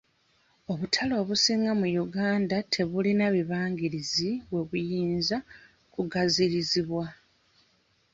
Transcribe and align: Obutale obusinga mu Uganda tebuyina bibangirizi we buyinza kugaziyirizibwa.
Obutale 0.71 1.13
obusinga 1.21 1.71
mu 1.79 1.87
Uganda 2.05 2.55
tebuyina 2.73 3.25
bibangirizi 3.35 4.29
we 4.51 4.61
buyinza 4.69 5.37
kugaziyirizibwa. 5.93 7.05